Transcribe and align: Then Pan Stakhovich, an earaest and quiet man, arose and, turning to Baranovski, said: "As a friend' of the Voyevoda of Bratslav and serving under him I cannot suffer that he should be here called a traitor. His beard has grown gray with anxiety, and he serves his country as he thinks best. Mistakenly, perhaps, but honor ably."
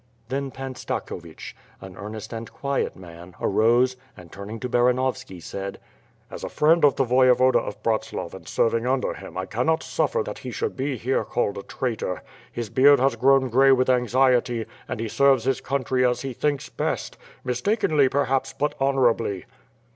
Then 0.29 0.49
Pan 0.49 0.73
Stakhovich, 0.73 1.53
an 1.79 1.93
earaest 1.93 2.33
and 2.33 2.51
quiet 2.51 2.95
man, 2.95 3.35
arose 3.39 3.95
and, 4.17 4.31
turning 4.31 4.59
to 4.61 4.67
Baranovski, 4.67 5.39
said: 5.39 5.79
"As 6.31 6.43
a 6.43 6.49
friend' 6.49 6.83
of 6.83 6.95
the 6.95 7.03
Voyevoda 7.05 7.59
of 7.59 7.83
Bratslav 7.83 8.33
and 8.33 8.47
serving 8.47 8.87
under 8.87 9.13
him 9.13 9.37
I 9.37 9.45
cannot 9.45 9.83
suffer 9.83 10.23
that 10.23 10.39
he 10.39 10.49
should 10.49 10.75
be 10.75 10.97
here 10.97 11.23
called 11.23 11.59
a 11.59 11.61
traitor. 11.61 12.23
His 12.51 12.71
beard 12.71 12.99
has 12.99 13.15
grown 13.15 13.49
gray 13.49 13.71
with 13.73 13.91
anxiety, 13.91 14.65
and 14.87 14.99
he 14.99 15.07
serves 15.07 15.43
his 15.43 15.61
country 15.61 16.03
as 16.03 16.21
he 16.21 16.33
thinks 16.33 16.67
best. 16.67 17.15
Mistakenly, 17.43 18.09
perhaps, 18.09 18.53
but 18.53 18.73
honor 18.79 19.07
ably." 19.11 19.45